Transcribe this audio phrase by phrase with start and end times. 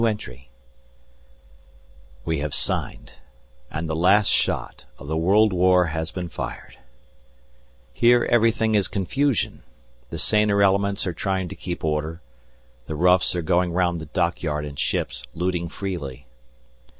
[2.25, 3.11] We have signed,
[3.69, 6.75] and the last shot of the world war has been fired.
[7.93, 9.61] Here everything is confusion;
[10.09, 12.19] the saner elements are trying to keep order,
[12.87, 16.25] the roughs are going round the dockyard and ships, looting freely.